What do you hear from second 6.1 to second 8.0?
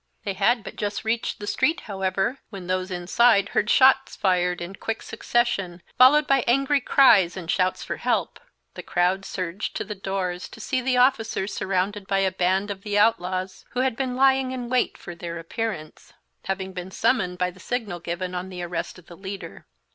by angry cries and shouts for